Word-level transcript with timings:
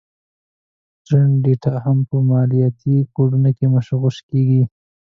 د 0.03 0.03
ټرینډ 1.05 1.35
ډېټا 1.45 1.73
هم 1.85 1.97
په 2.09 2.15
مالياتي 2.29 2.95
کوډونو 3.15 3.49
کې 3.57 3.65
مغشوش 3.73 4.15
کېږي 4.29 4.63